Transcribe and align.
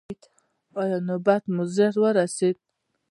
ایا 0.79 0.97
نوبت 1.07 1.43
مو 1.53 1.63
ژر 1.75 1.93
ورسید؟ 2.03 2.57